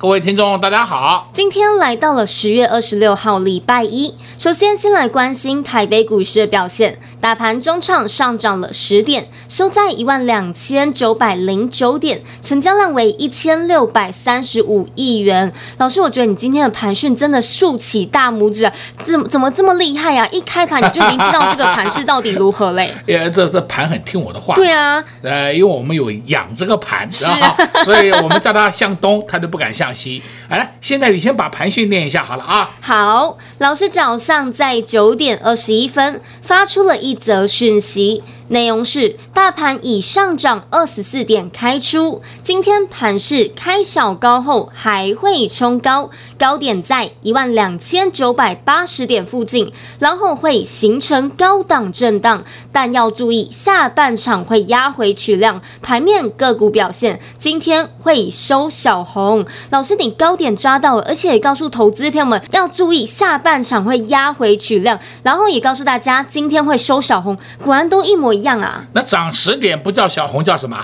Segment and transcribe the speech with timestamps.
[0.00, 1.28] 各位听众，大家好。
[1.32, 4.14] 今天来到了十月二十六号，礼拜一。
[4.38, 6.96] 首先，先来关心台北股市的表现。
[7.20, 15.52] 大盘中场上涨了十点，收在一万两千九百零九点，成交量为一千六百三十五亿元。
[15.78, 18.72] 老师，我觉得你今天的盘讯真的竖起大拇指啊！
[18.98, 20.24] 怎么怎么这么厉害啊？
[20.30, 22.94] 一开盘你就已经知道这个盘势到底如何嘞？
[23.08, 24.54] 呃，这这盘很听我的话。
[24.54, 29.87] 对啊，呃，因为我们有养这个盘，是啊，所以我们叫它向东，它就不敢向。
[29.92, 32.70] 假来，现在你先把盘训练一下好了啊。
[32.80, 38.22] 好，老师早上在九点二十一分发出了一则讯息。
[38.50, 55.60] 内容是：大盘已上涨二十四点开出，今天盘势开小高后还会冲高，高点在一万两千九百八十点附近，然后会形成高档震荡，但要注意下半场会压回取量。
[55.82, 59.44] 盘面个股表现，今天会收小红。
[59.68, 68.58] 老师，你高点抓到了，而且也告诉投资朋友们要注意下半场会压回取量，然后也告诉大家今天会收小红，果然都一模一样。
[68.60, 70.78] 啊，那涨十点不叫小红叫什么？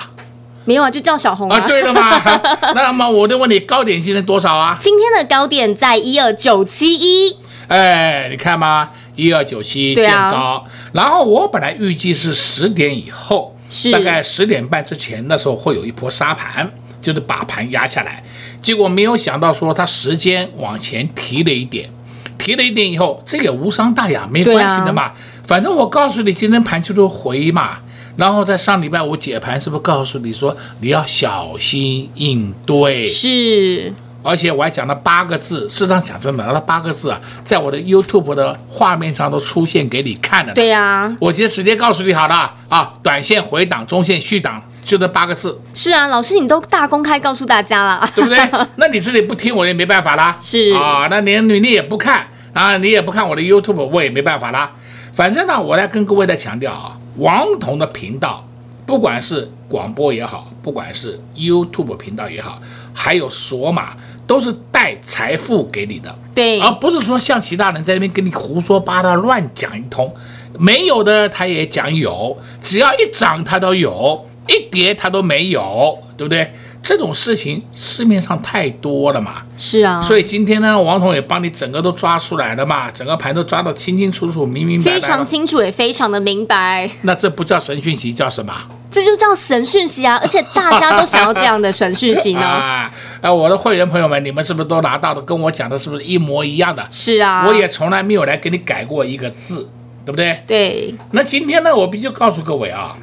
[0.66, 1.58] 没有啊，就叫小红啊。
[1.58, 2.20] 啊对了嘛，
[2.74, 4.76] 那么我就问你，高点今天多少啊？
[4.80, 7.36] 今天的高点在一二九七一。
[7.68, 10.64] 哎，你看嘛，一二九七见高。
[10.92, 16.70] 然后我本来预计是十点以后，是大概十点半之前，那时候会有一波杀盘，
[17.04, 18.24] 就是把盘压下来。
[18.60, 21.90] 结果没有想到说它时间往前提了一点，
[22.38, 25.12] 提了一点以后，这也无伤大雅，没关系的嘛。
[25.44, 27.76] 反正我告诉你，今天盘就是回嘛，
[28.16, 33.04] 然后在上礼拜五解盘，是不是告诉你说你要小心应对？
[33.04, 33.92] 是，
[34.22, 40.54] 而且我还讲了八个字，事实上讲真的，那八个字啊，在我的 YouTube 的画面上都出现给你看了。
[40.54, 45.60] 对呀、啊，我今天直接告诉你好了啊，短线回档，中线续档，就这八个字。
[45.74, 48.38] 是啊，老师你都大公开告诉大家了， 对不对？
[48.76, 50.36] 那你自己不听我也没办法啦。
[50.40, 54.70] 是啊，那连你你也不看啊，你也不看我的 YouTube，我也没办法啦。
[55.12, 58.46] 反正呢，我来跟各位再强调啊，王彤的频道，
[58.84, 62.60] 不管是广播也好，不管是 YouTube 频道也好，
[62.92, 63.96] 还有索码，
[64.26, 70.12] 都是带财富给你的，对，而不是说像其他人在那边跟你胡说八道、乱讲一通，
[70.58, 76.52] 没有的他也讲有，只要一涨他都有，一跌它都没有，对不对？
[76.82, 86.90] 这种事情市面上太多了嘛，是啊，所以今天呢，王彤也帮你整个都抓出来了嘛，整个盘都抓得清清楚楚、明明白白，非常清楚也非常的明白。
[87.00, 88.54] 那这不叫神讯息，叫什么？
[88.90, 90.18] 这就叫神讯息啊！
[90.20, 92.42] 而且大家都想要这样的神讯息呢。
[92.46, 95.22] 啊，啊，我的会员朋友们，你们是不是都拿到的？
[95.22, 96.86] 跟我讲的是不是一模一样的？
[96.90, 99.68] 是啊，我也从来没有来给你改过一个字，
[100.04, 100.38] 对不对？
[100.46, 100.94] 对。
[101.12, 102.94] 那今天呢，我必须告诉各位啊，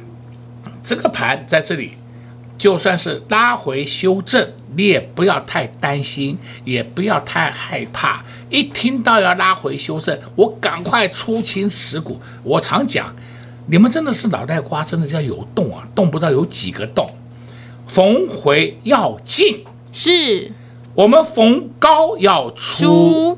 [0.82, 1.92] 这个盘在这里。
[2.58, 8.22] 就算是拉回修正，你也不要太担心，也不要太害怕。
[8.50, 12.20] 一听到要拉回修正，我赶快出清持股。
[12.44, 13.12] 我常讲，
[13.66, 17.10] 你们真的是脑袋瓜，真的是要有洞啊，洞不知道有几个洞。
[17.88, 20.52] 逢回要进，是
[20.94, 23.36] 我们逢高要出，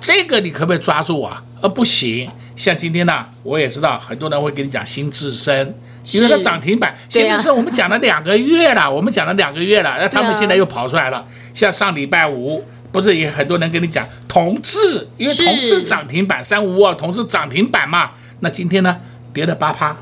[0.00, 1.44] 这个你可不可以抓住啊？
[1.60, 2.28] 呃，不行。
[2.56, 5.76] 像今天呢、我也知道很多人会跟你讲新智深。
[6.12, 11.18] 因为它涨停板，现在是我们讲了两个月了，啊、 我们讲了两个月了，那他们现在又跑出来了。
[11.18, 18.10] 啊、像上礼拜五，不是也很多人跟你讲同志，因为同志涨停板三五二，同志涨停板嘛。
[18.40, 19.00] 那今天呢，
[19.32, 19.96] 跌了八趴，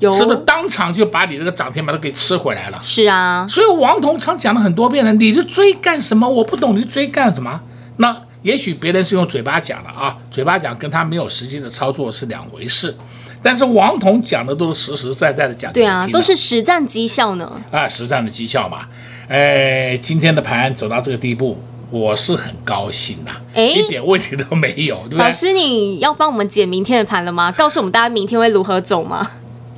[0.00, 2.78] 是不是当场就把你这个涨停板都给吃回来了？
[2.82, 6.28] 是啊，所以王同昌讲了很多遍了，你就追干什么？
[6.28, 7.60] 我不懂，你追干什么？
[7.96, 12.94] 那也许别人是用嘴巴讲的啊，嘴巴讲跟他没有实际的操作是两回事。
[13.42, 17.50] 但是王彤讲的都是实实在在的讲，对啊，都是实战绩效呢。
[17.70, 18.86] 啊，实战的绩效嘛。
[19.28, 25.18] 哎，今天的盘走到这个地步，我是很高兴呐，哎，一点问题都没有，对不对？
[25.18, 27.52] 老师，你要帮我们解明天的盘了吗？
[27.52, 29.30] 告诉我们大家明天会如何走吗？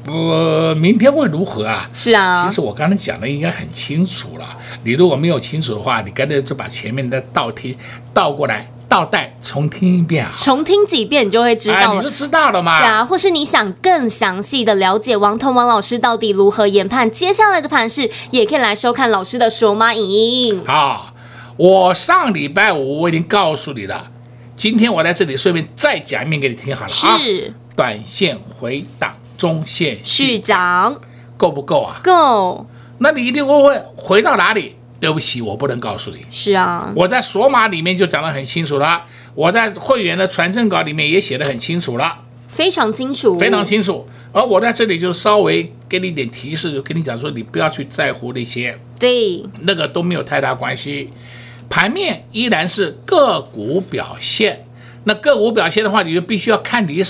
[0.07, 1.89] 呃，明天会如何啊？
[1.93, 4.57] 是啊，其实我刚才讲的应该很清楚了。
[4.83, 7.77] 你如果没有清楚的话，你干脆就把前面的倒贴
[8.15, 12.81] 倒过来倒带重听一遍啊，重听几遍你就会知道了，哎、你就知道了嘛。
[12.81, 20.63] 对啊，或是你想更详细的了解王彤王老师到底如何研判接下来的盘势，也可以来收看老师的索马影音。
[20.67, 21.15] 好，
[21.57, 24.11] 我上礼拜五我已经告诉你了，
[24.57, 27.17] 今天我在这里顺便再讲一遍给你听好了啊。
[27.17, 31.01] 是，短线回档，中线续涨，
[31.37, 32.01] 够不够啊？
[32.03, 32.67] 够。
[32.99, 34.75] 那你一定会问回到哪里？
[35.01, 36.19] 对不起，我不能告诉你。
[36.31, 39.03] 是啊，我在索马里面就讲得很清楚了，
[39.35, 44.07] 我在会员的传真稿里面也写得很清楚了，非常清楚，非常清楚。
[44.33, 51.11] 而我在这里就稍微给你一点提示，就跟你讲说，你不要去在乎那些，对，那个都没有太大关系。
[51.69, 54.65] 盘面依然是个股表现，
[55.05, 57.03] 那个股表现的话，你就必须要看你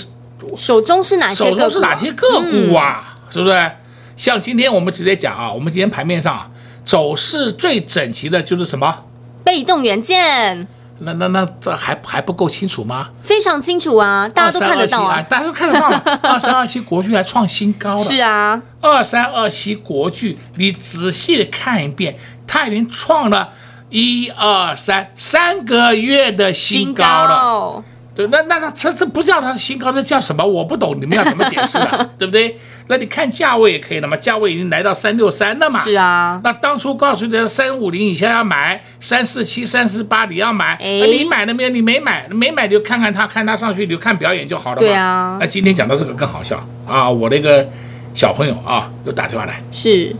[0.55, 3.71] 手中是哪些手中是哪些个股啊，嗯、是不是？
[4.15, 6.50] 像今天我们直接讲啊，我们今天盘面上啊。
[6.85, 9.05] 走势最整齐的就是什么？
[9.43, 10.67] 被动元件。
[11.03, 13.09] 那那那这还还不够清楚吗？
[13.23, 15.87] 非常清楚啊，大家都看得到啊，大家都看得到。
[16.29, 17.97] 二三二七国巨还创新高了。
[17.97, 23.49] 是啊，二三二七国巨，你仔细看一遍，它已经创了
[23.89, 27.29] 一二三三个月的新高了。
[27.29, 27.83] 高
[28.13, 30.45] 对，那那那这这不叫它的新高，那叫什么？
[30.45, 32.09] 我不懂，你们要怎么解释啊？
[32.19, 32.59] 对不对？
[32.87, 35.79] 那你看价位也可以了嘛，价位已经来到三六三了嘛。
[35.79, 36.41] 是啊。
[36.43, 41.69] 那当初告诉你的三五零以下要买，三四七、三四八你要买，那你买了没有？
[41.69, 44.79] 你没买，没买就看看它，看它上去你就看表演就好了嘛。
[44.81, 45.37] 对啊。
[45.39, 47.09] 那今天讲到这个更好笑啊！
[47.09, 47.67] 我那个
[48.13, 49.61] 小朋友啊，又打电话来。
[49.71, 50.13] 是。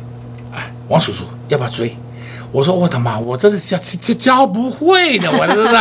[0.53, 1.95] 哎，王叔叔要不要追？
[2.51, 5.77] 我说我的妈，我真的教教教不会的，我是不是？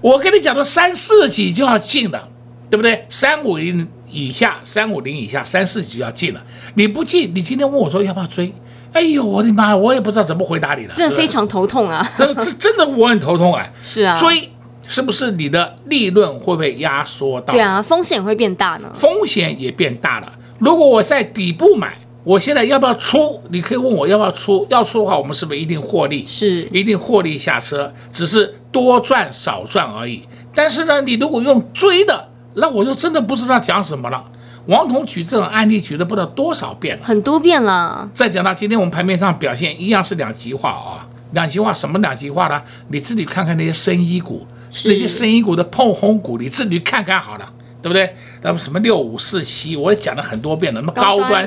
[0.00, 2.28] 我跟你讲到三四几就要进的，
[2.70, 3.06] 对不对？
[3.10, 3.86] 三五零。
[4.14, 6.42] 以下三五零以下三四级要进了，
[6.74, 8.52] 你不进，你今天问我说要不要追？
[8.92, 12.08] 哎呦，我的妈，我也不知道怎么回答你了，真的非常头痛啊！
[12.16, 13.68] 这真的我很头痛啊！
[13.82, 14.48] 是啊，追
[14.86, 17.52] 是不是你的利润会被压缩到？
[17.52, 18.88] 对啊，风险会变大呢。
[18.94, 20.32] 风险也变大了。
[20.60, 23.42] 如果我在底部买，我现在要不要出？
[23.50, 24.64] 你可以问我要不要出？
[24.70, 26.24] 要出的话，我们是不是一定获利？
[26.24, 30.22] 是，一定获利下车，只是多赚少赚而已。
[30.54, 32.28] 但是呢，你如果用追的。
[32.54, 34.24] 那我就真的不知道讲什么了。
[34.66, 38.08] 王彤举这种案例举了不知道多少遍了，很多遍了。
[38.14, 42.62] 再讲到今天我们盘面上表现一样是两极化啊，两极化什么两极化呢？
[42.88, 44.46] 你自己看看那些深医股，
[44.86, 47.44] 那些深医股的碰红股，你自己看看好了，
[47.82, 48.16] 对不对？
[48.40, 50.80] 那么什么六五四七，我也讲了很多遍了。
[50.80, 51.46] 那么高端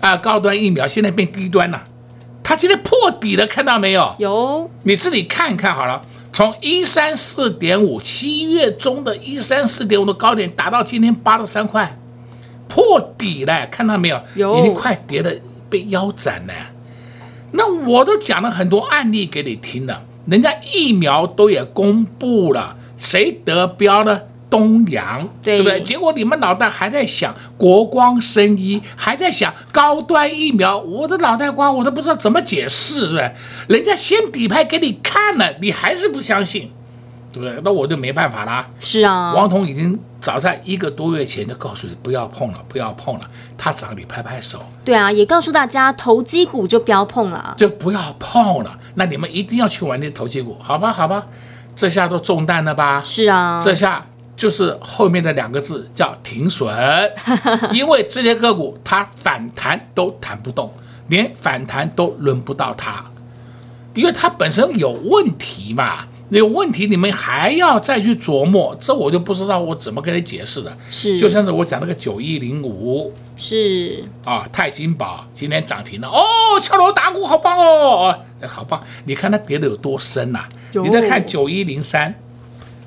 [0.00, 1.80] 啊，高端疫苗现在变低端了，
[2.42, 4.12] 它今天破底了，看到没有？
[4.18, 6.02] 有，你自己看一看好了。
[6.38, 11.98] 从一三四点五七月中的一三四点五的高点达到今天八十三块，
[12.68, 14.20] 破底了，看到没有？
[14.36, 15.36] 有，已经快跌的
[15.68, 16.54] 被腰斩了。
[17.50, 24.20] 那我都讲了很多案例给你听了，人家疫苗都也公布了，谁得标呢？
[24.50, 25.80] 东阳，对，对不对？
[25.82, 33.34] 结果你们脑袋还在想国光生医，还在想高端疫苗，我的脑袋瓜我都不知道怎么解释，对不对？
[33.68, 36.70] 人家先底牌给你看了，你还是不相信，
[37.32, 37.60] 对不对？
[37.62, 38.66] 那我就没办法啦。
[38.80, 43.28] 是啊，王彤已经早在一个多月前就告诉你不要碰了，不要碰了。
[43.58, 44.64] 他找你拍拍手。
[44.84, 48.78] 对啊，也告诉大家投机股就不要碰了，就不要碰了。
[48.94, 50.90] 那你们一定要去玩那投机股，好吧？
[50.90, 51.26] 好吧，
[51.76, 53.02] 这下都中弹了吧？
[53.04, 54.06] 是啊，这下。
[54.38, 56.72] 就是后面的两个字叫停损，
[57.74, 60.72] 因为这些个股它反弹都弹不动，
[61.08, 63.04] 连反弹都轮不到它，
[63.94, 70.78] 因为它本身有问题嘛，有问题你们还要再去琢磨，这我就不知道我怎么跟你解释的。
[70.88, 76.22] 是，就像是我讲那个九一零五，是啊，泰金宝今天涨停了哦，
[76.62, 78.80] 敲锣打鼓好棒哦，好棒！
[79.04, 80.48] 你看它跌的有多深呐、啊？
[80.80, 82.14] 你再看九一零三。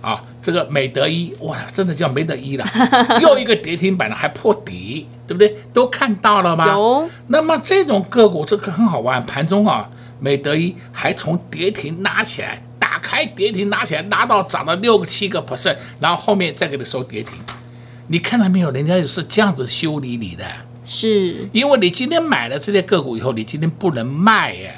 [0.02, 2.66] 啊，这个美德一哇，真的叫没得一了，
[3.22, 5.56] 又一个跌停板了，还破底，对不对？
[5.72, 6.68] 都看到了吗？
[6.68, 7.10] 有。
[7.28, 17.34] 那么这种个股这个很好玩，盘中啊，美德一还从跌停拉起来，打开跌停拉起来，拉到涨了六个七个 percent，然后后面再给你收跌停。
[18.08, 18.72] 你看到没有？
[18.72, 20.44] 人家也是这样子修理你的，
[20.84, 24.74] 是因为你今天买了这些个股以后，你今天不能卖耶。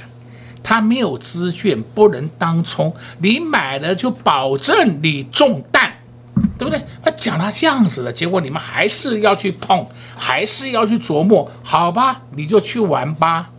[0.63, 2.93] 他没有资券，不能当冲。
[3.19, 5.93] 你买了就保证你中弹，
[6.57, 6.81] 对不对？
[7.03, 12.21] 他讲到这样子的，结果你们还是要去碰，还是要去琢磨，好吧？
[12.35, 13.49] 你就去玩吧，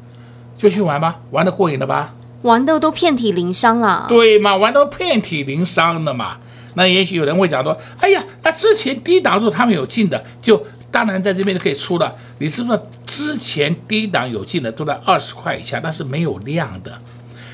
[0.57, 2.15] 就去玩吧，玩得过瘾了吧？
[2.43, 4.57] 玩的都遍体鳞伤了，对嘛？
[4.57, 6.39] 玩都遍体鳞伤了嘛？
[6.75, 10.65] 那也许有人会讲说，哎呀，那之前低档时候他们有进的，就。
[10.95, 12.15] 当然，在这边就可以出了。
[12.39, 17.01] 你知不知道之前低档有进的都在二十块以下，但是没有量的，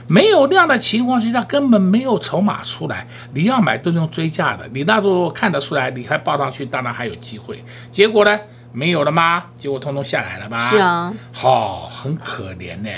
[0.07, 3.07] 没有量的情况之下，根本没有筹码出来。
[3.33, 7.65] 你要买都是用追价的，你那时候看得出来，你还报上去，当然还有机会。
[7.91, 8.39] 结果呢，
[8.73, 9.47] 没有了吗？
[9.57, 10.59] 结果通通下来了吧？
[10.69, 12.91] 是啊，好、哦，很可怜呢。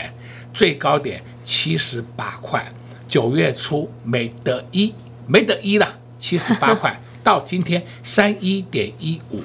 [0.53, 2.67] 最高点七十八块，
[3.07, 4.93] 九月初没得一，
[5.29, 9.41] 没得一了，七十八块， 到今天三一点一五。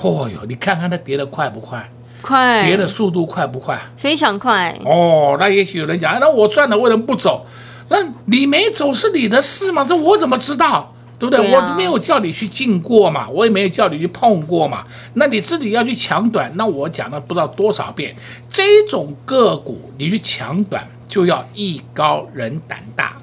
[0.00, 1.90] 哦哟，你看看它跌得快不快？
[2.22, 3.80] 快，跌的速度快不快？
[3.96, 5.36] 非常快哦。
[5.40, 7.46] 那也许有人讲，那我赚了为什么不走？
[7.88, 9.84] 那你没走是你的事吗？
[9.88, 10.94] 这我怎么知道？
[11.18, 11.46] 对不对？
[11.46, 14.84] 对啊、我没有叫你去进过嘛，我也没有叫你去碰过嘛。
[15.14, 18.14] 那你自己要去抢短，那我讲了不知道多少遍，
[18.48, 23.18] 这种个股你去抢短就要艺高人胆大。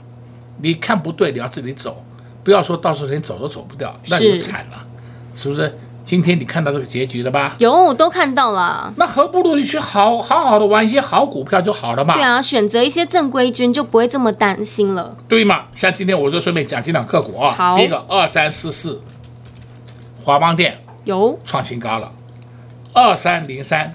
[0.62, 2.04] 你看不对，你要自己走，
[2.44, 4.86] 不要说到时候连走都走不掉，那就惨了，
[5.34, 5.78] 是，是不是？
[6.08, 7.58] 今天你看到这个结局了吧？
[7.60, 8.94] 有，我都看到了。
[8.96, 12.14] 那何不如你去好好好的玩一些好股票就好了嘛？
[12.14, 15.18] 对啊，选择一些正规军就不会这么担心了。
[15.28, 15.66] 对嘛？
[15.74, 17.52] 像今天我就顺便讲几档个股啊。
[17.52, 19.02] 好，第一个二三四四，
[20.24, 22.10] 华邦电有创新高了。
[22.94, 23.94] 二三零三，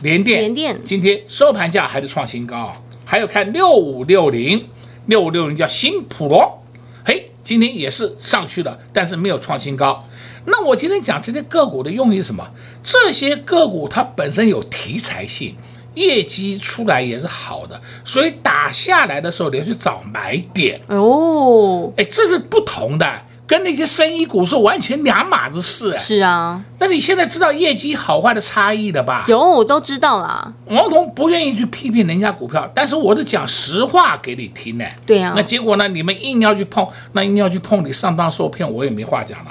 [0.00, 2.74] 联电联电今天收盘价还是创新高啊。
[3.04, 4.66] 还有看六五六零，
[5.06, 6.60] 六五六零叫新普罗，
[7.04, 10.04] 嘿，今天也是上去了，但是没有创新高。
[10.44, 12.44] 那我今天讲这些个股的用意是什么？
[12.82, 15.54] 这些个股它本身有题材性，
[15.94, 21.92] 业绩出来也是好的，所以打下来的时候你要去找买点哦。
[21.96, 25.96] 哎，这是不同的，跟那些生意股是完全两码子事。
[25.96, 29.24] 是啊，那你现在知道业绩好坏的差异了吧？
[29.28, 30.52] 有，我都知道了。
[30.66, 34.84] 王彤不愿意去批评人家股票，但是我是讲实话给你听呢。
[35.06, 35.34] 对呀、啊。
[35.36, 35.86] 那结果呢？
[35.88, 39.50] 你们硬要去碰，那硬要去碰，你上当受骗，我也没话讲了。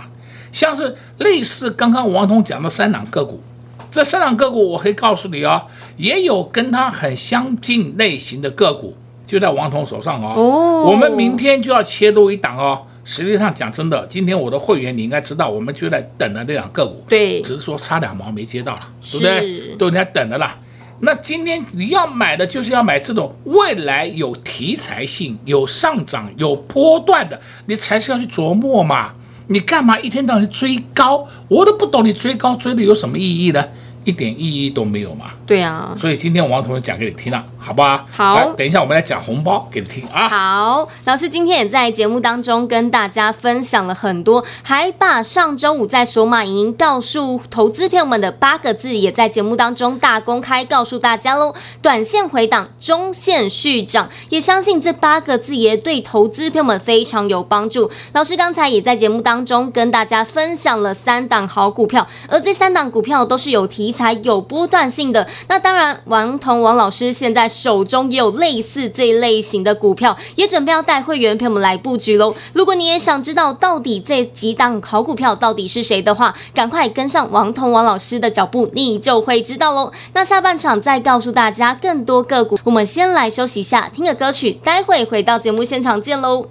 [0.51, 3.41] 像是类似刚刚王彤讲的三档个股，
[3.89, 5.63] 这三档个股我可以告诉你哦，
[5.97, 10.33] 也有跟它很相近类型的个股，就在王彤手上哦。
[10.35, 12.81] 哦，我们明天就要切入一档哦。
[13.03, 17.03] 实际上讲真的，今天我的会员你应该知道，我们就在等着这档个股。
[17.09, 19.75] 对，只是说差两毛没接到了，对不对？
[19.75, 20.55] 都在等着啦。
[20.99, 29.11] 那今天你要买的就是要买这种未来有题材性、有上涨、有波段的，你才是要去琢磨嘛。
[29.51, 31.27] 你干嘛一天到晚追高？
[31.49, 33.65] 我都不懂你追高追的有什么意义呢？
[34.03, 35.31] 一点意义都没有嘛。
[35.45, 38.05] 对啊，所以今天王同学讲给你听了，好不好？
[38.11, 40.27] 好，等一下我们来讲红包给你听啊。
[40.29, 51.53] 好，老师今天也在节目当中跟大家分享了很多，还把上周五在索马营告诉投资朋友们的八个字，也在节目当中大公开告诉大家喽。
[51.81, 57.91] 短线回档，中线续涨，也相信这八个字也对投资朋友们非常有帮助。
[58.13, 65.27] 老师刚才也在节目当中跟大家分享了三档好股票，而这三档股票都是有才、有波段性的。
[65.47, 72.33] 那当然，王彤王老师现在手中也有类似这一类型的股票，也准备要带会员朋友们来布局喽。
[72.53, 79.91] 如果你也想知道到底这几档好股票到底是谁的话，赶快跟上王彤王老师的脚步，你就会知道喽。
[80.13, 86.47] 那下半场再告诉大家更多个股，我们先来休息一下，听个歌曲，待会回到节目现场见喽。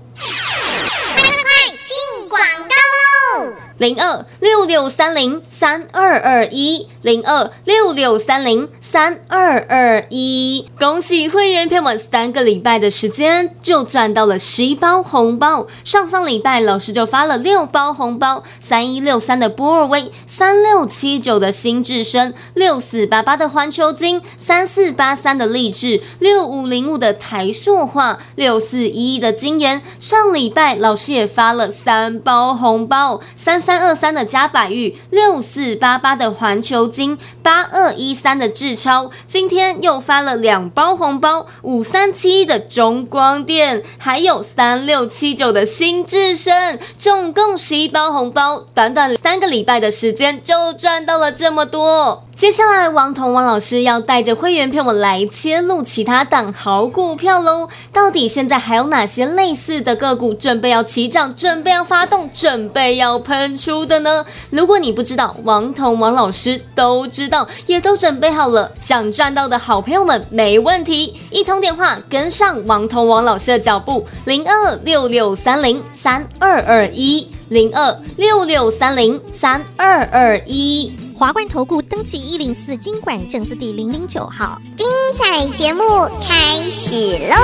[3.80, 6.86] 零二六六三零三二二一。
[7.02, 15.68] 零二六六三零三二二一，恭喜会员朋友们三个礼拜的时间就赚到了十一包红包。
[15.84, 29.80] 上上礼拜老师就发了六包红包：三一六三的波尔威，三六七九的新至升，六四八八的环球金，三四八三的励志，六五零五的台硕化，六四一一的金研。
[30.00, 36.88] 上礼拜老师也发了三包红包：三三二三的加百玉，六四八八的环球。
[36.88, 52.24] 金八二一三的智超今天又发了两包红包，五三七一的中光电，还有三六七九的新智深，总共十一包红包，短短三个礼拜的时间就赚到了这么多。
[52.40, 57.68] 接下来，王彤王老师要带着会员朋友们来切入其他档好股票喽。
[57.92, 64.24] 到底现在还有哪些类似的个股准备要起涨、准备要发动、准备要喷出的呢？
[64.48, 68.72] 如果你不知道，王彤王老师都知道，也都准备好了。
[68.80, 80.90] 想赚到的好朋友们，没问题，一通电话跟上王彤王老师的脚步，零二六六三零三二二一，零二六六三零三二二一。
[81.20, 84.86] 华冠投顾登记一零四经管证字第零零九号，精
[85.18, 85.82] 彩节目
[86.26, 86.94] 开始
[87.28, 87.36] 喽！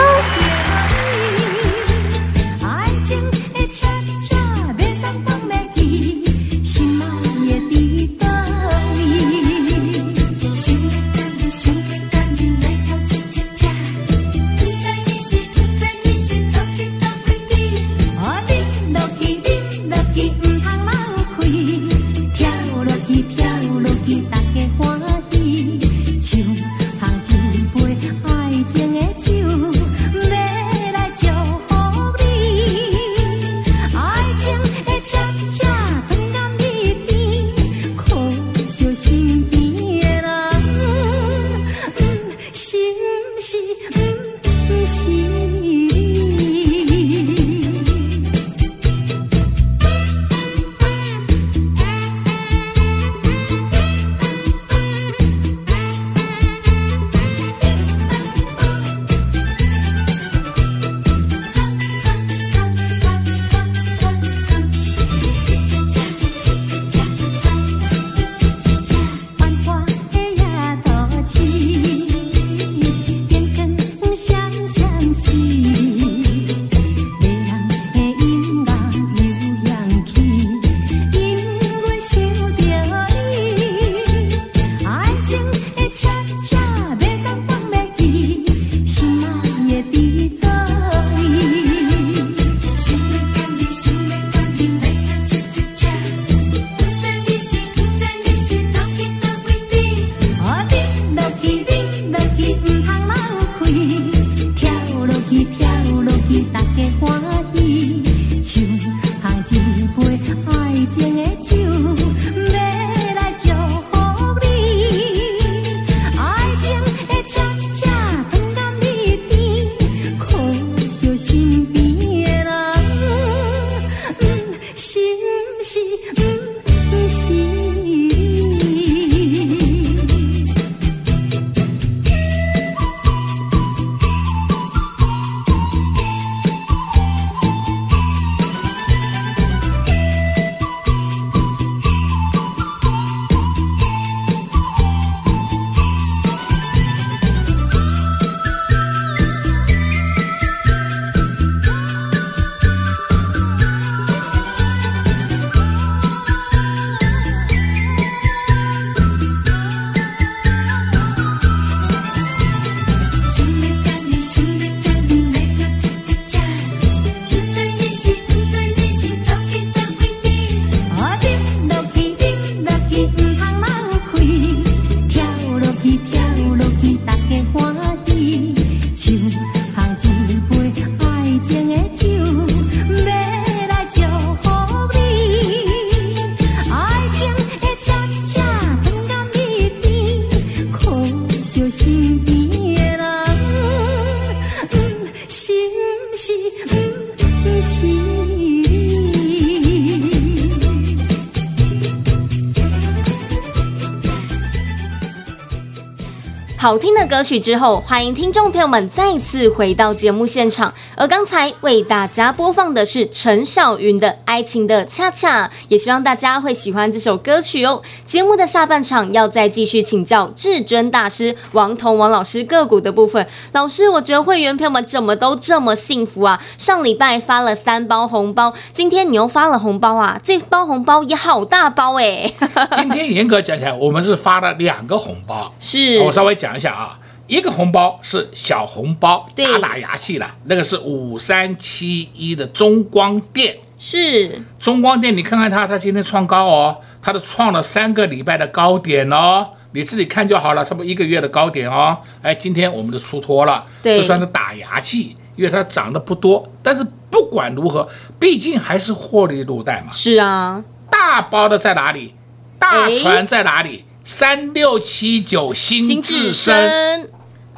[206.67, 210.73] 好听的歌曲之后，欢迎听众朋友们再次回到节目现场。
[210.97, 217.83] 而刚才为大家播放的是陈小云的《爱情的恰恰》，也希望大家会喜欢这首歌曲哦。
[218.05, 223.27] 节目的下半场要再继续请教至尊大师王彤王老师个股的部分。
[223.53, 226.41] 老师，我觉得会员朋友们怎么都这么幸福啊？
[226.57, 230.19] 上礼拜发了三包红包，今天你又发了红包啊？
[230.23, 232.33] 这包红包也好大包哎！
[232.73, 236.37] 今天严格讲起来，我们是发了两个红包，是 我稍微。
[236.37, 236.96] 讲一下啊，
[237.27, 244.41] 一个红包是小红包，打打牙祭了，那个是五三七一的中光电，是。
[244.61, 257.89] 中光电，你看看它，它今天创高哦，它都创了三个礼拜的高点哦，你自己看就好了，差不多一个月的高点哦，哎，今天我们就出脱了，这算是打牙祭，因为它涨得不多，但是不管如何，
[258.21, 262.15] 毕竟还是获利入袋嘛，是啊，大包的在哪里？
[262.59, 263.85] 大船在哪里？
[264.05, 267.09] 三六七九新至升，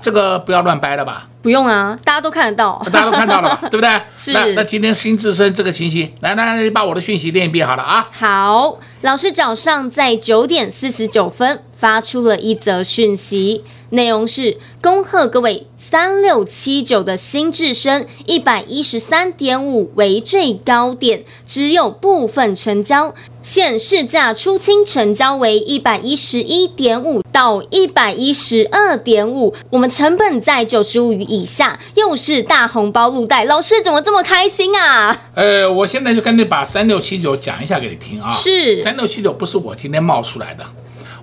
[0.01, 1.27] 这个不要乱掰了吧？
[1.43, 3.59] 不用啊，大家都看得到，大家都看到了吧？
[3.71, 3.91] 对不对？
[4.17, 4.33] 是。
[4.33, 8.09] 那那今天新自身这个情形，来来来，你把我的讯息念一遍好了啊。
[8.13, 15.67] 好，老师早上在九点四十九分发出了一则讯息，内容是恭贺各位。
[15.81, 35.23] 三六七九的新智升一百一十三点五为最高点，只有部分成交，现市价出清成交为一百一十一点五到一百一十二点五，我们成本在九十五以下，又是大红包入袋，老师怎么这么开心啊？
[35.35, 40.65] 呃，我现在就干脆把三六七九讲一下给你听啊，是三六七九不是我今天冒出来的。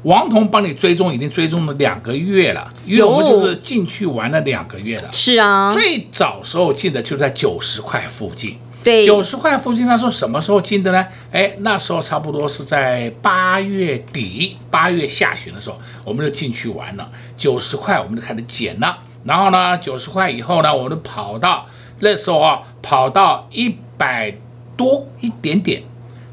[0.03, 5.09] 王彤帮你追踪，已经追踪了两个月了，因为我们就是进去玩了两个月了。
[5.11, 8.55] 是啊，最早时候进的就在九十块附近。
[8.83, 11.03] 对，九十块附近，他说什么时候进的呢？
[11.31, 17.09] 哎，那时候差不多是在八月底、八月下旬的时候，我们就进去玩了。
[17.35, 18.99] 九十块，我们就开始减了。
[19.23, 21.65] 然后呢，九十块以后呢，我们就跑到
[22.01, 24.37] 那时候啊，跑到一百
[24.77, 25.81] 多一点点，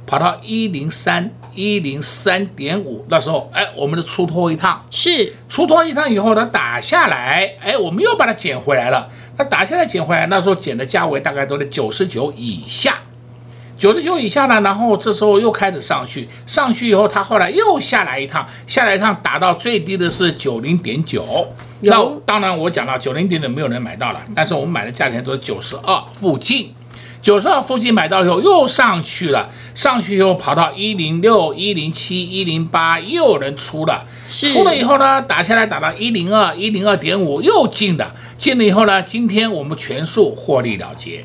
[0.07, 1.31] 跑到一零三。
[1.55, 9.11] 一零三点五，那时候，哎，我们就出脱一趟，是出脱一趟以后呢，打下来，哎，我们又把它捡回来了。
[9.37, 13.01] 那打下来捡回来，那时候捡的价位大概都在九十九以下，
[13.77, 21.47] 九十九以下呢，然后这时候又开始上去，上去以后，它后来又下来一趟，下来一趟打到最低的是九零点九。
[21.81, 26.75] 那当然我讲了，九零点九没有人买到了，但是我们买的价钱都是九十二附近。
[27.23, 41.25] 九十二附近买到以后又上去了，上去以后跑到一零六、一零七、一零八，又有人出了，出了以后呢，打下来打到一零二、一零二点五，又进的，进了以后呢，今天我们全数获利了结。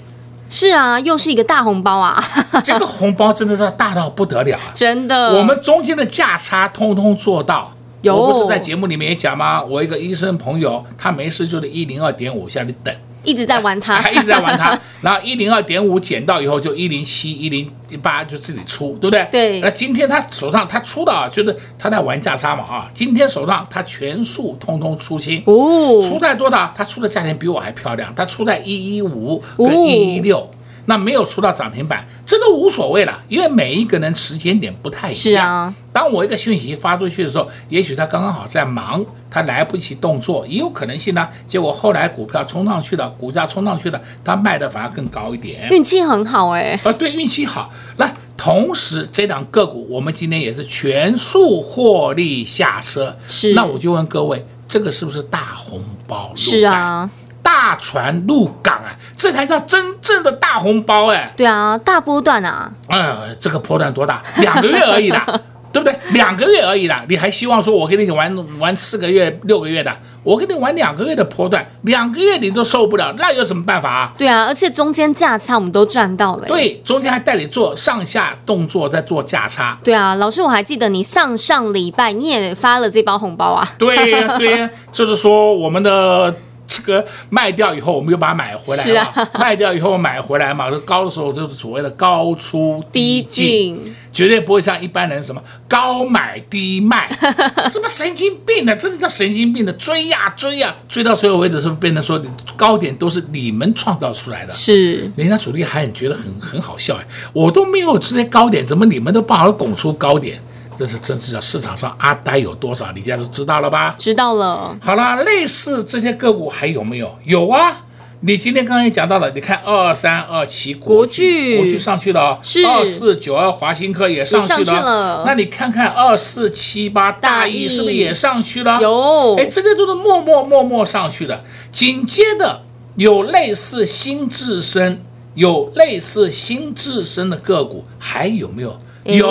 [0.49, 2.23] 是啊，又是一个大红包啊！
[2.63, 4.71] 这个红包真的是大到不得了啊！
[4.73, 7.73] 真的，我们中间的价差通通做到。
[8.03, 9.61] 有，我不是在节目里面也讲吗？
[9.63, 12.95] 我一个医生朋友，他没事就在一零二点五下去等。
[13.27, 17.69] 一直在玩它， 还一直在玩它，然后一零二点五减到以后就一零七、一零
[18.01, 19.27] 八就自己出，对不对？
[19.29, 19.59] 对。
[19.59, 22.89] 那今天他手上他出的啊，就是他在玩价差嘛啊。
[22.93, 26.73] 今天手上他全数通通出清哦，出在多少？
[26.73, 30.49] 他出的价钱比我还漂亮，他出在一一五跟一一六。
[30.89, 35.19] 那没有出到涨停板，这都无所谓了，因为每一个人时间点不太一样。
[35.19, 41.27] 是啊，当我一个讯息发出去的时候，也许他刚刚好在忙，他来不及动作，也有可能性呢。
[41.45, 45.67] 结果后来股票冲上去了，股价冲上去了，他卖的反而更高一点。
[45.69, 46.79] 运气很好哎。
[46.83, 47.69] 呃，对，运气好。
[47.97, 53.17] 那同时这档个股，我们今天也是全数获利下车。
[53.27, 53.53] 是。
[53.53, 56.31] 那我就问各位，这个是不是大红包？
[56.33, 57.09] 是啊。
[57.47, 61.31] 大船入港啊，这才叫真正的大红包哎！
[61.37, 62.69] 对啊，大波段啊！
[62.89, 64.21] 呃，这个波段多大？
[64.39, 65.25] 两个月而已啦，
[65.71, 65.97] 对不对？
[66.09, 69.89] 两个月而已啦，你还希望说我跟你玩玩四个月、六个月的？
[70.23, 74.13] 我跟你玩两个月的波段，两个月你都受不了，那有什么办法啊？
[74.17, 76.47] 对啊，而且中间价差我们都赚到了。
[76.47, 79.79] 对，中间还带你做上下动作，在做价差。
[79.81, 83.65] 对啊，老师，我还记得你上上礼拜你也发了这包红包啊。
[83.77, 86.35] 对呀、啊，对呀、啊，就是说我们的。
[86.67, 89.01] 这个卖掉以后，我们又把它买回来了。
[89.01, 97.09] 啊、卖掉以后买回来嘛，高的时候就是所谓的高出低进，绝对不会像一般人什么高买低卖，
[97.71, 102.21] 什么神经病的，真的叫神经病的，追呀追呀，追到最后为止，是不是变成说
[102.55, 104.51] 高点都是你们创造出来的？
[104.51, 110.41] 是，人家主力还很觉得很很好笑哎，我都没有这些高点，怎么你们都帮我拱出高点？
[110.77, 113.95] 这是真是叫市场上阿呆有多少，你现在都知道了吧？
[113.97, 114.77] 知道了。
[114.81, 117.17] 好了，类似这些个股还有没有？
[117.23, 117.77] 有啊，
[118.19, 128.79] 你今天刚刚也讲到了，你看二三二七国巨，国巨上去了哦，是二四九二华新科也上去了，上去了，那你看看二四七八大益是不是也上去了？
[128.81, 131.43] 有，哎，这些都是默默默默上去的。
[131.71, 132.61] 紧接着
[132.95, 135.03] 有类似新智深，
[135.35, 138.77] 有类似新智深的个股还有没有？
[139.07, 139.27] 有，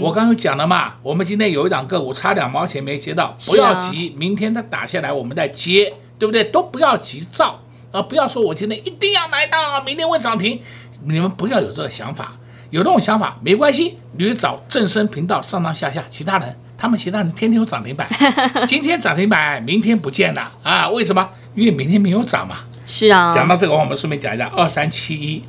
[0.00, 6.44] 我刚刚讲了嘛，我们今天有一档个股差两毛钱没接到，不要急，明天它打下来我们再接，对不对？
[6.44, 7.60] 都不要急躁。
[7.90, 10.60] 啊，不要说我今天一定要买到，明天会涨停，
[11.04, 12.34] 你们不要有这个想法，
[12.68, 18.06] 有这种想法没关系，你去找正声频道上上下下其他人，他们其他人天天有涨停板，
[18.68, 20.86] 今天涨停板，明天不见了啊？
[20.90, 21.26] 为什么？
[21.54, 22.56] 因为明天没有涨嘛。
[22.86, 23.34] 是啊。
[23.34, 25.42] 讲到这个，我们顺便讲一下二三七一，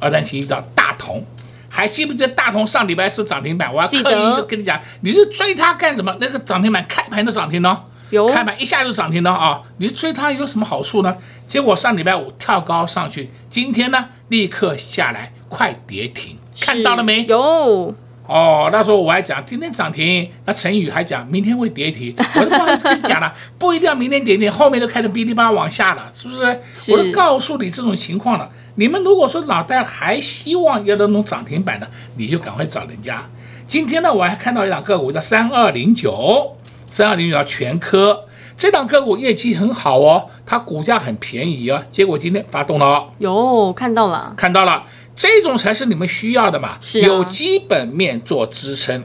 [0.00, 1.22] 二三七一叫大同，
[1.68, 3.72] 还记不记得大同上礼拜是涨停板？
[3.72, 6.16] 我要刻意跟你讲，你就追它干什么？
[6.20, 7.80] 那个涨停板开盘就涨停呢？
[8.10, 9.60] 有开盘一下就涨停了啊！
[9.76, 11.14] 你追它有什么好处呢？
[11.46, 17.26] 结果上礼拜五跳高上去，今天呢立刻下来，快跌停，看到了没？
[17.26, 17.94] 有
[18.26, 26.60] 哦，那时候我还讲今天涨停，那陈宇还讲明天会跌停， 我都不好意思跟你讲了，不一定要明天跌停，后面都开始哔哩吧啦往下了，是不是？
[26.72, 28.50] 是我都告诉你这种情况了。
[28.78, 33.28] 你们如果说脑袋还希望要那种涨停板的，你就赶快找人家。
[33.66, 36.56] 今天呢，我还看到一档个股叫三二零九。
[36.88, 38.24] 三二零九叫全科，
[38.56, 44.84] 这档个股业绩很好哦，它股价很便宜哦，结果今天发动了哦，有看到了，看到了，
[45.16, 49.02] 这种才是你们需要的嘛，是啊，有基本面做支撑。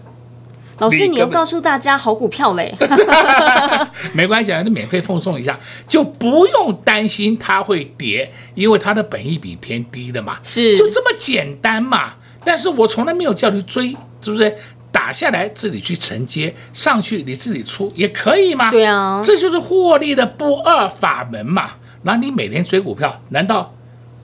[0.79, 2.73] 老师，你又告诉大家好股票嘞，
[4.13, 5.57] 没关系啊，就免费奉送一下，
[5.87, 12.13] 就不用担心它会跌，因为它的本益比偏低的嘛，是，就这么简单嘛。
[12.43, 14.55] 但是我从来没有叫你追，是不是？
[14.91, 18.69] 打下来自己去承接，上去你自己出也可以吗？
[18.69, 21.71] 对啊，这就是获利的不二法门嘛。
[22.03, 23.73] 那你每天追股票，难道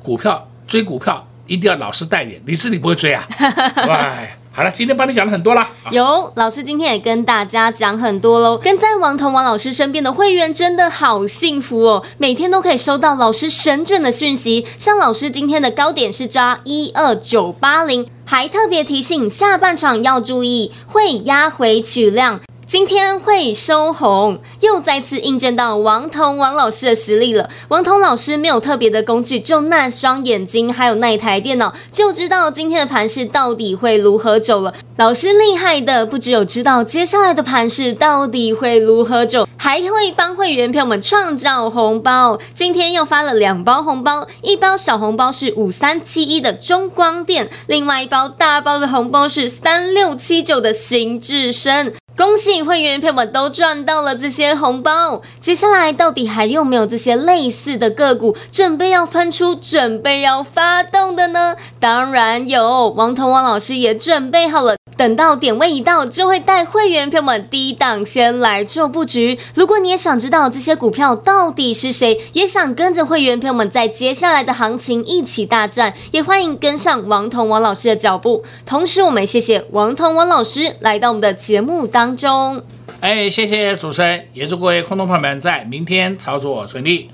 [0.03, 3.25] 股票追股票一定要老师带领，你自己不会追啊？
[3.87, 4.35] 哎。
[4.59, 5.65] 好了，今天帮你讲了很多了。
[5.89, 8.57] 有老师今天也跟大家讲很多喽。
[8.57, 14.67] 跟在王彤王老师身边的会员真的好幸福哦，每天都可以收到老师神准的讯息。
[14.77, 22.41] 像老师今天的高点是抓一二九八零，还特别提醒下半场要注意会压回取量。
[22.69, 27.49] 今天会收红，又再次印证到王彤王老师的实力了。
[27.69, 34.71] 王彤老师没有特别的工具，就那双眼睛，还有那一台电脑，就知道今天的盘势到底会如何走了。
[34.97, 42.37] 老师厉害的不只有知道接下来的盘势到底会如何走，还会帮会员朋友们创造红包。
[42.53, 51.95] 今天又发了两包红包，一包小红包是五三七一的中光电，另外一包大包的红包是三六七九的新智深。
[52.19, 61.55] 恭喜会员朋友们都赚到了这些红包，接下来到底还有没有这些类似的个股准备要喷出、准备要发动的呢？
[61.79, 64.75] 当然有，王彤王老师也准备好了。
[64.97, 69.39] 等到点位一到，就会带会员朋友们低档先来做布局。
[69.55, 78.43] 如果你也想知道这些股票到底是谁，也想跟着会员朋友们在接下来的行情一起大战，也欢迎跟上王彤王老师的脚步。
[78.65, 82.61] 同时，我们谢谢王彤王老师来到我们的节目当中。
[82.99, 87.09] 哎，谢谢主持人，也祝各位空头朋友们在明天操作顺利。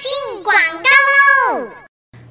[0.00, 1.68] 进广告喽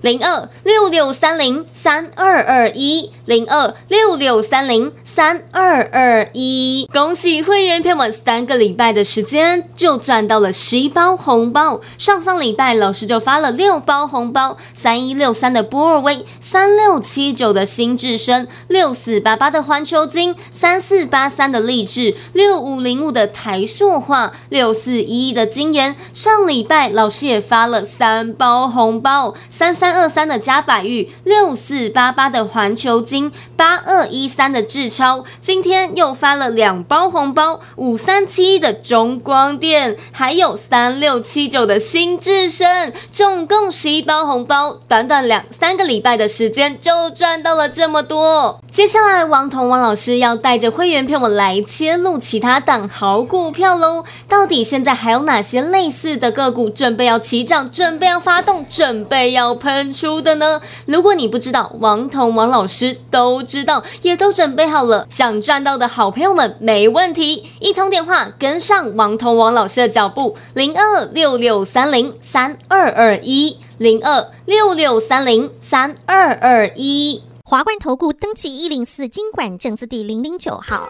[0.01, 11.79] 零二六六三零三二二一，零二六六三零三二二一，恭喜会员朋友们三个礼拜的时间就赚到了十一包红包。
[11.97, 25.95] 上上礼拜老师就发了六包红包，三一六三的波尔威，三六七九的新智深，六四八八的环球金，三四八三的励志，六五零五的台塑化，六四一一的金研。
[26.11, 29.87] 上礼拜老师也发了三包红包，三三。
[29.97, 48.59] 二三的加百玉，六四四八八的环球金，八二一三的智超，今天又发了两包红包，五三七一的中光电，还有三六七九的新智深，总共十一包红包，短短两三个礼拜的时间就赚到了这么多。
[48.71, 54.03] 接下来，王彤王老师要带着会员朋友们来切入其他档好股票喽。
[54.27, 59.53] 到底现在还有哪些类似的个股准备要起涨，准备要发动，准备要？
[59.57, 60.61] 喷出的呢？
[60.85, 65.07] 如果你不知道，王彤王老师都知道，也都准备好了。
[65.09, 77.23] 想赚到的好朋友们，没问题，一通电话跟上王彤王老师的脚步，零二六六三零三二二一，零二六六三零三二二一。
[77.43, 80.89] 华冠投顾登记一零四经管证字第零零九号。